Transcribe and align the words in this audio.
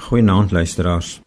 Goeienaand 0.00 0.52
luisteraars. 0.52 1.18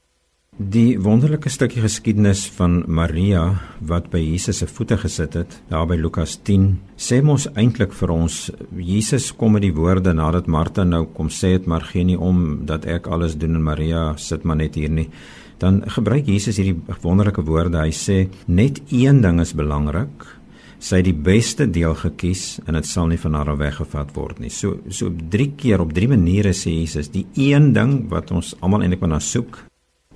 Die 0.58 0.98
wonderlike 1.02 1.50
stukkie 1.50 1.82
geskiedenis 1.84 2.48
van 2.56 2.80
Maria 2.90 3.44
wat 3.86 4.08
by 4.10 4.18
Jesus 4.22 4.64
se 4.64 4.68
voete 4.68 4.98
gesit 4.98 5.38
het, 5.38 5.54
daar 5.70 5.86
by 5.90 5.98
Lukas 6.00 6.34
10, 6.46 6.66
sê 6.98 7.20
mos 7.26 7.46
eintlik 7.54 7.94
vir 7.94 8.14
ons 8.16 8.40
Jesus 8.74 9.30
kom 9.38 9.54
met 9.56 9.64
die 9.66 9.74
woorde 9.78 10.16
nadat 10.18 10.50
Martha 10.50 10.86
nou 10.90 11.04
kom 11.14 11.30
sê 11.30 11.54
het 11.54 11.70
maar 11.70 11.86
gee 11.92 12.06
nie 12.10 12.18
om 12.18 12.64
dat 12.70 12.88
ek 12.90 13.12
alles 13.14 13.38
doen 13.38 13.60
en 13.60 13.66
Maria 13.70 14.04
sit 14.18 14.44
maar 14.44 14.58
net 14.58 14.78
hier 14.82 14.90
nie. 14.90 15.10
Dan 15.62 15.84
gebruik 15.94 16.26
Jesus 16.28 16.58
hierdie 16.58 16.98
wonderlike 17.06 17.46
woorde. 17.46 17.78
Hy 17.78 17.94
sê 17.94 18.24
net 18.50 18.82
een 18.90 19.22
ding 19.22 19.42
is 19.42 19.54
belangrik. 19.54 20.26
Sy 20.84 21.00
het 21.00 21.08
die 21.08 21.16
beste 21.16 21.70
deel 21.72 21.94
gekies 21.96 22.58
en 22.68 22.76
dit 22.76 22.88
sal 22.88 23.08
nie 23.08 23.20
van 23.22 23.38
haar 23.40 23.54
weggevat 23.60 24.10
word 24.18 24.42
nie. 24.44 24.52
So 24.52 24.82
so 24.92 25.12
drie 25.32 25.54
keer 25.56 25.80
op 25.80 25.94
drie 25.96 26.10
maniere 26.12 26.52
sê 26.52 26.74
Jesus 26.76 27.14
die 27.14 27.24
een 27.40 27.72
ding 27.76 28.02
wat 28.12 28.34
ons 28.36 28.52
almal 28.60 28.84
eintlik 28.84 29.06
maar 29.06 29.16
na 29.16 29.22
soek 29.24 29.64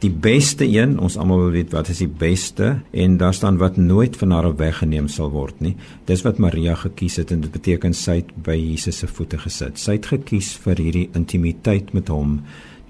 die 0.03 0.11
beste 0.11 0.65
een, 0.65 0.97
ons 1.01 1.17
almal 1.17 1.39
wil 1.41 1.55
weet 1.55 1.73
wat 1.73 1.89
is 1.89 2.03
die 2.03 2.11
beste 2.21 2.75
en 2.93 3.17
daar 3.17 3.33
staan 3.33 3.57
wat 3.57 3.79
nooit 3.81 4.17
van 4.19 4.35
haar 4.35 4.51
weggeneem 4.57 5.07
sal 5.09 5.31
word 5.33 5.57
nie. 5.63 5.73
Dis 6.05 6.21
wat 6.25 6.41
Maria 6.41 6.75
gekies 6.77 7.17
het 7.21 7.33
en 7.33 7.41
dit 7.41 7.53
beteken 7.53 7.97
sy 7.97 8.19
het 8.19 8.33
by 8.45 8.55
Jesus 8.57 9.01
se 9.01 9.09
voete 9.09 9.39
gesit. 9.41 9.81
Sy 9.81 9.97
het 9.97 10.09
gekies 10.11 10.53
vir 10.61 10.83
hierdie 10.83 11.07
intimiteit 11.17 11.93
met 11.97 12.11
hom, 12.13 12.41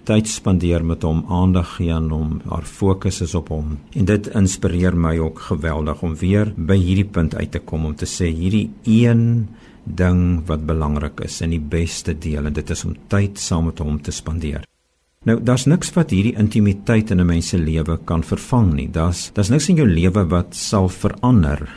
tyd 0.08 0.30
spandeer 0.32 0.86
met 0.88 1.04
hom, 1.04 1.26
aandag 1.28 1.76
gee 1.78 1.92
aan 1.94 2.08
hom, 2.14 2.38
haar 2.48 2.64
fokus 2.68 3.20
is 3.26 3.36
op 3.36 3.52
hom. 3.52 3.76
En 3.92 4.08
dit 4.08 4.30
inspireer 4.40 4.96
my 4.96 5.18
ook 5.20 5.42
geweldig 5.50 6.04
om 6.04 6.16
weer 6.22 6.54
by 6.56 6.78
hierdie 6.80 7.10
punt 7.18 7.36
uit 7.36 7.52
te 7.52 7.60
kom 7.60 7.90
om 7.90 7.96
te 7.96 8.08
sê 8.08 8.30
hierdie 8.32 8.70
een 8.88 9.48
ding 9.84 10.22
wat 10.48 10.66
belangrik 10.68 11.22
is 11.28 11.42
en 11.44 11.52
die 11.56 11.64
beste 11.64 12.16
deel 12.16 12.48
en 12.48 12.56
dit 12.56 12.72
is 12.76 12.86
om 12.88 12.96
tyd 13.12 13.40
saam 13.40 13.68
met 13.70 13.84
hom 13.84 14.00
te 14.04 14.16
spandeer. 14.16 14.64
Nou, 15.28 15.42
daar's 15.44 15.66
niks 15.68 15.90
wat 15.96 16.14
hierdie 16.16 16.38
intimiteit 16.40 17.12
in 17.12 17.20
'n 17.20 17.26
mens 17.26 17.50
se 17.50 17.58
lewe 17.58 17.98
kan 18.06 18.24
vervang 18.24 18.74
nie. 18.74 18.88
Daar's 18.88 19.32
daar's 19.34 19.50
niks 19.50 19.70
in 19.70 19.76
jou 19.76 19.88
lewe 19.88 20.24
wat 20.30 20.56
sal 20.56 20.88
verander. 20.90 21.68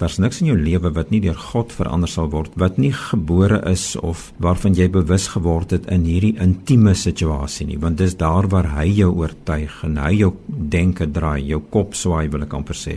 Daar's 0.00 0.16
niks 0.16 0.38
in 0.40 0.46
jou 0.48 0.56
lewe 0.56 0.88
wat 0.96 1.10
nie 1.12 1.18
deur 1.20 1.36
God 1.36 1.74
verander 1.76 2.08
sal 2.08 2.30
word, 2.32 2.54
wat 2.56 2.78
nie 2.80 2.92
gebore 2.96 3.58
is 3.68 3.98
of 4.00 4.30
waarvan 4.40 4.72
jy 4.78 4.86
bewus 4.88 5.26
geword 5.34 5.74
het 5.76 5.90
in 5.92 6.06
hierdie 6.08 6.38
intieme 6.40 6.94
situasie 6.96 7.66
nie, 7.68 7.76
want 7.82 8.00
dis 8.00 8.16
daar 8.16 8.48
waar 8.48 8.70
hy 8.78 8.86
jou 9.02 9.10
oortuig 9.20 9.74
en 9.84 10.00
hy 10.00 10.14
jou 10.22 10.32
denke 10.48 11.04
draai, 11.04 11.44
jou 11.44 11.60
kop 11.60 11.92
swaai 11.92 12.32
wil 12.32 12.48
ek 12.48 12.56
amper 12.56 12.80
sê. 12.80 12.96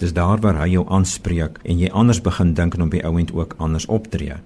Dis 0.00 0.16
daar 0.16 0.40
waar 0.40 0.62
hy 0.62 0.70
jou 0.78 0.86
aanspreek 0.88 1.60
en 1.60 1.84
jy 1.84 1.92
anders 1.92 2.22
begin 2.24 2.54
dink 2.56 2.78
en 2.78 2.88
op 2.88 2.96
die 2.96 3.04
ouend 3.04 3.34
ook 3.36 3.58
anders 3.60 3.90
optree. 3.92 4.40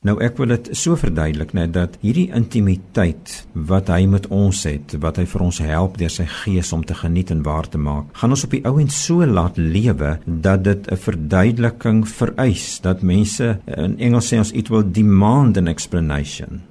Nou 0.00 0.14
ek 0.24 0.38
wil 0.40 0.54
dit 0.54 0.68
so 0.80 0.96
verduidelik 0.96 1.50
net 1.52 1.74
dat 1.74 1.98
hierdie 2.00 2.30
intimiteit 2.32 3.34
wat 3.68 3.90
hy 3.92 4.06
met 4.08 4.30
ons 4.32 4.62
het, 4.64 4.94
wat 5.02 5.20
hy 5.20 5.26
vir 5.28 5.44
ons 5.44 5.58
help 5.60 5.98
deur 6.00 6.14
sy 6.14 6.24
gees 6.38 6.70
om 6.72 6.86
te 6.88 6.96
geniet 6.96 7.28
en 7.34 7.42
waar 7.44 7.68
te 7.68 7.76
maak, 7.76 8.08
gaan 8.16 8.32
ons 8.32 8.46
op 8.48 8.56
die 8.56 8.62
ou 8.64 8.78
end 8.80 8.96
so 8.96 9.28
laat 9.28 9.60
lewe 9.60 10.14
dat 10.24 10.64
dit 10.64 10.88
'n 10.88 11.02
verduideliking 11.04 12.08
vereis 12.08 12.80
dat 12.80 13.04
mense 13.04 13.60
in 13.76 14.00
Engels 14.00 14.32
sê 14.32 14.40
ons 14.40 14.56
it 14.56 14.70
will 14.72 14.88
demand 14.88 15.60
an 15.60 15.68
explanation. 15.68 16.69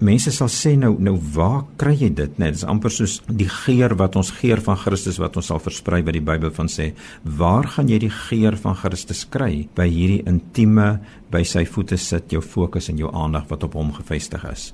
Mense 0.00 0.32
sal 0.32 0.48
sê 0.48 0.70
nou 0.80 0.94
nou 0.96 1.12
waar 1.34 1.66
kry 1.76 1.92
jy 1.92 2.08
dit? 2.16 2.38
Net 2.40 2.54
dis 2.56 2.64
amper 2.64 2.92
soos 2.94 3.18
die 3.28 3.50
geur 3.52 3.92
wat 4.00 4.14
ons 4.16 4.30
geur 4.38 4.62
van 4.64 4.78
Christus 4.80 5.18
wat 5.20 5.34
ons 5.36 5.50
sal 5.52 5.58
versprei 5.60 5.98
by 6.00 6.14
die 6.16 6.22
Bybel 6.24 6.52
van 6.56 6.70
sê 6.72 6.94
waar 7.40 7.68
gaan 7.74 7.90
jy 7.92 7.98
die 8.06 8.12
geur 8.14 8.56
van 8.62 8.78
Christus 8.80 9.26
kry 9.28 9.66
by 9.76 9.84
hierdie 9.92 10.22
intieme 10.30 11.02
by 11.28 11.42
sy 11.44 11.66
voete 11.68 11.98
sit 12.00 12.32
jou 12.32 12.40
fokus 12.40 12.88
en 12.88 12.96
jou 12.96 13.10
aandag 13.12 13.44
wat 13.50 13.66
op 13.68 13.76
hom 13.76 13.90
gefestig 13.98 14.46
is? 14.48 14.70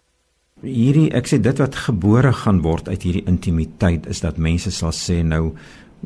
Hierdie 0.62 1.08
ek 1.18 1.26
sê 1.26 1.40
dit 1.42 1.58
wat 1.58 1.74
gebore 1.88 2.30
gaan 2.44 2.62
word 2.62 2.86
uit 2.86 3.08
hierdie 3.08 3.24
intimiteit 3.26 4.06
is 4.06 4.22
dat 4.22 4.38
mense 4.38 4.70
sal 4.70 4.94
sê 4.94 5.24
nou 5.26 5.56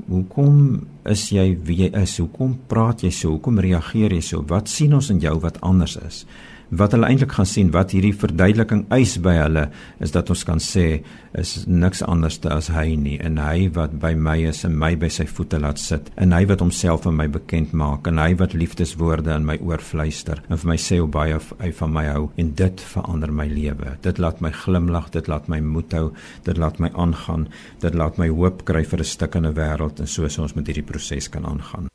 hoekom 0.09 0.81
is 1.13 1.27
jy 1.29 1.45
wie 1.69 1.83
jy 1.83 1.91
is? 2.01 2.17
Hoekom 2.23 2.57
praat 2.73 3.05
jy 3.05 3.13
so? 3.13 3.35
Hoekom 3.35 3.61
reageer 3.61 4.17
jy 4.17 4.23
so? 4.25 4.41
Wat 4.49 4.73
sien 4.73 4.97
ons 4.97 5.13
in 5.13 5.21
jou 5.21 5.37
wat 5.45 5.61
anders 5.61 5.99
is 6.01 6.23
wat 6.71 6.93
hulle 6.95 7.09
eintlik 7.11 7.33
gaan 7.35 7.49
sien 7.49 7.71
wat 7.75 7.91
hierdie 7.95 8.15
verduideliking 8.15 8.85
eis 8.95 9.17
by 9.23 9.35
hulle 9.41 9.65
is 9.99 10.13
dat 10.15 10.31
ons 10.31 10.45
kan 10.47 10.61
sê 10.63 11.03
is 11.39 11.67
niks 11.67 12.03
anders 12.07 12.39
as 12.47 12.71
hy 12.75 12.95
nie 12.99 13.17
en 13.27 13.39
hy 13.43 13.69
wat 13.75 13.97
by 14.03 14.13
my 14.15 14.37
is 14.51 14.63
en 14.67 14.77
my 14.79 14.93
by 14.99 15.11
sy 15.11 15.27
voete 15.27 15.59
laat 15.63 15.83
sit 15.83 16.11
en 16.17 16.35
hy 16.37 16.45
wat 16.51 16.63
homself 16.63 17.07
aan 17.07 17.19
my 17.19 17.27
bekend 17.31 17.75
maak 17.75 18.07
en 18.11 18.23
hy 18.23 18.35
wat 18.39 18.55
liefdeswoorde 18.55 19.35
in 19.35 19.49
my 19.49 19.59
oor 19.67 19.83
fluister 19.83 20.43
en 20.49 20.63
vir 20.63 20.73
my 20.73 20.79
sê 20.79 21.01
hoe 21.01 21.11
baie 21.11 21.41
hy 21.59 21.73
van 21.81 21.95
my 21.97 22.07
hou 22.11 22.29
en 22.41 22.53
dit 22.59 22.85
verander 22.93 23.33
my 23.35 23.47
lewe. 23.51 23.97
Dit 24.03 24.19
laat 24.23 24.41
my 24.45 24.53
glimlag 24.55 25.11
dit 25.15 25.27
laat 25.31 25.49
my 25.51 25.61
moed 25.65 25.95
hou 25.97 26.13
dit 26.47 26.59
laat 26.59 26.79
my 26.83 26.93
aangaan 26.95 27.49
dit 27.83 27.99
laat 27.99 28.19
my 28.23 28.31
hoop 28.31 28.65
kry 28.69 28.85
vir 28.85 29.01
'n 29.01 29.13
stuk 29.15 29.35
in 29.35 29.47
'n 29.47 29.55
wêreld 29.55 30.01
en 30.01 30.07
soos 30.07 30.39
ons 30.39 30.55
met 30.55 30.67
hierdie 30.67 30.87
proses 30.87 31.29
kan 31.29 31.45
aangaan. 31.45 31.89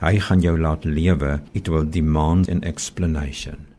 Hy 0.00 0.18
gaan 0.18 0.40
jou 0.40 0.58
laat 0.58 0.84
lewe 0.84 1.40
it 1.52 1.68
will 1.68 1.84
demand 1.84 2.48
an 2.48 2.62
explanation 2.62 3.73